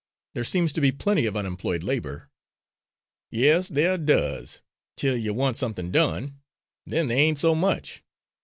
[0.33, 2.31] There seems to be plenty of unemployed labour."
[3.29, 4.63] "Yes, there does,
[4.97, 6.39] till you want somethin' done;
[6.87, 8.01] then there ain't so much.